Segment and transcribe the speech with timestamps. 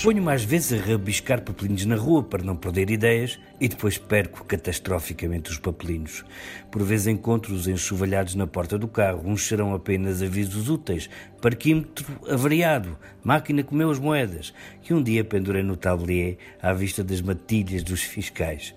[0.00, 4.44] Ponho mais vezes a rabiscar papelinhos na rua para não perder ideias e depois perco
[4.44, 6.24] catastroficamente os papelinhos.
[6.70, 11.10] Por vezes encontro-os enxovalhados na porta do carro, uns serão apenas avisos úteis,
[11.42, 17.20] parquímetro avariado, máquina comeu as moedas, que um dia pendurei no tablier à vista das
[17.20, 18.76] matilhas dos fiscais.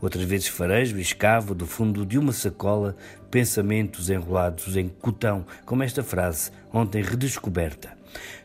[0.00, 2.96] Outras vezes farejo e escavo do fundo de uma sacola
[3.30, 7.96] pensamentos enrolados em cotão, como esta frase, ontem redescoberta.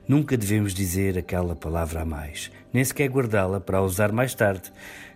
[0.07, 4.71] Nunca devemos dizer aquela palavra a mais, nem sequer guardá-la para usar mais tarde.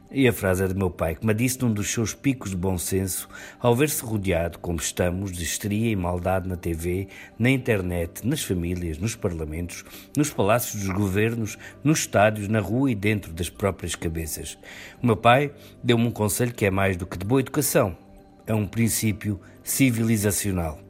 [0.10, 2.56] E a frase é do meu pai, que me disse num dos seus picos de
[2.56, 3.28] bom senso,
[3.60, 8.98] ao ver-se rodeado, como estamos, de histeria e maldade na TV, na internet, nas famílias,
[8.98, 9.84] nos parlamentos,
[10.16, 14.58] nos palácios dos governos, nos estádios, na rua e dentro das próprias cabeças.
[15.04, 15.52] O meu pai
[15.84, 17.98] deu-me um conselho que é mais do que de boa educação.
[18.46, 20.87] É um princípio civilizacional.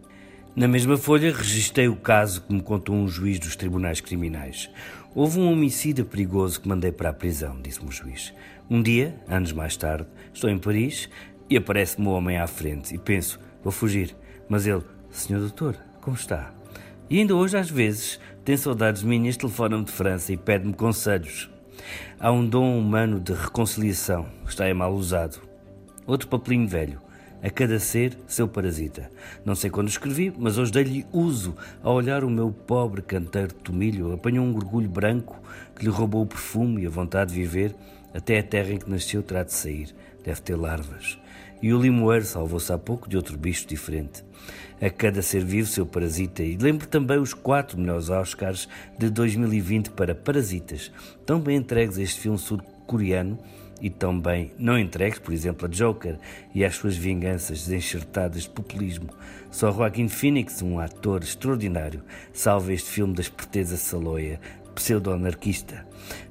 [0.58, 4.72] Na mesma folha, registrei o caso que me contou um juiz dos tribunais criminais.
[5.14, 8.34] Houve um homicídio perigoso que mandei para a prisão, disse-me o juiz.
[8.68, 11.08] Um dia, anos mais tarde, estou em Paris
[11.48, 14.16] e aparece-me um homem à frente e penso, vou fugir.
[14.50, 16.52] Mas ele, senhor doutor, como está?
[17.08, 21.52] E ainda hoje, às vezes, tem saudades minhas, telefona-me de França e pede-me conselhos.
[22.20, 25.40] Há um dom humano de reconciliação, está é mal usado.
[26.08, 27.00] Outro papelinho velho.
[27.42, 29.12] A cada ser, seu parasita.
[29.46, 31.56] Não sei quando escrevi, mas hoje dei-lhe uso.
[31.84, 35.40] Ao olhar o meu pobre canteiro de tomilho, apanhou um gorgulho branco
[35.76, 37.76] que lhe roubou o perfume e a vontade de viver.
[38.12, 39.94] Até a terra em que nasceu terá de sair.
[40.24, 41.20] Deve ter larvas.
[41.62, 44.24] E o limoeiro salvou-se há pouco de outro bicho diferente.
[44.82, 46.42] A cada ser vivo, seu parasita.
[46.42, 50.92] E lembro também os quatro melhores Oscars de 2020 para Parasitas,
[51.26, 53.38] tão bem entregues a este filme sul-coreano
[53.82, 56.18] e também não entregues, por exemplo, a Joker
[56.54, 59.10] e às suas vinganças desenxertadas de populismo.
[59.52, 64.40] Só Joaquin Phoenix, um ator extraordinário, salva este filme da esperteza saloia,
[64.76, 65.86] pseudo-anarquista.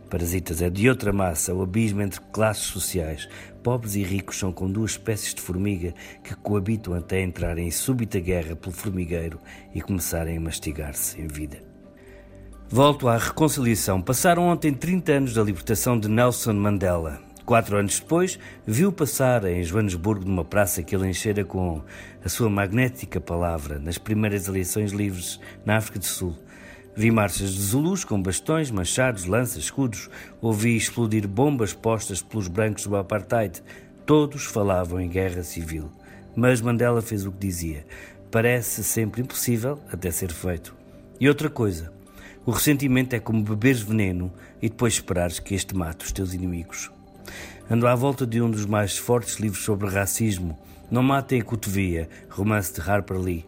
[0.08, 3.28] Parasitas é de outra massa, o abismo entre classes sociais.
[3.62, 8.20] Pobres e ricos são com duas espécies de formiga que coabitam até entrarem em súbita
[8.20, 9.40] guerra pelo formigueiro
[9.74, 11.60] e começarem a mastigar-se em vida.
[12.68, 14.00] Volto à reconciliação.
[14.00, 17.25] Passaram ontem 30 anos da libertação de Nelson Mandela.
[17.46, 21.80] Quatro anos depois, viu passar em Joanesburgo, numa praça que ele enchera com
[22.24, 26.36] a sua magnética palavra, nas primeiras eleições livres na África do Sul.
[26.96, 30.10] Vi marchas de Zulus com bastões, machados, lanças, escudos.
[30.40, 33.62] Ouvi explodir bombas postas pelos brancos do apartheid.
[34.04, 35.88] Todos falavam em guerra civil.
[36.34, 37.86] Mas Mandela fez o que dizia.
[38.28, 40.74] Parece sempre impossível até ser feito.
[41.20, 41.92] E outra coisa.
[42.44, 46.95] O ressentimento é como beberes veneno e depois esperares que este mate os teus inimigos.
[47.70, 50.56] Ando à volta de um dos mais fortes livros sobre racismo,
[50.90, 53.44] Não Matem a Cotovia, romance de Harper Lee.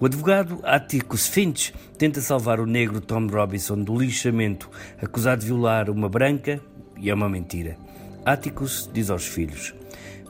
[0.00, 4.68] O advogado Atticus Finch tenta salvar o negro Tom Robinson do lixamento,
[5.00, 6.60] acusado de violar uma branca,
[6.96, 7.76] e é uma mentira.
[8.24, 9.72] Atticus diz aos filhos: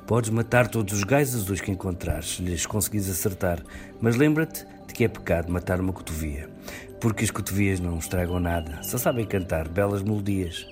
[0.06, 3.62] Podes matar todos os gajos azuis que encontrares, se lhes conseguires acertar,
[4.00, 6.48] mas lembra-te de que é pecado matar uma cotovia,
[7.00, 10.66] porque as cotovias não estragam nada, só sabem cantar belas melodias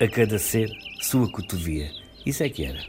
[0.00, 0.70] a cada ser
[1.00, 1.90] sua cotovia.
[2.24, 2.80] Isso é que era.